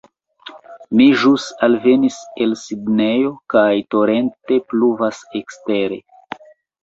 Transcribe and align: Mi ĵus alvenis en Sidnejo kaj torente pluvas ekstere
Mi 0.99 1.05
ĵus 1.23 1.43
alvenis 1.67 2.15
en 2.45 2.55
Sidnejo 2.61 3.33
kaj 3.57 3.67
torente 3.95 4.57
pluvas 4.73 5.19
ekstere 5.41 6.01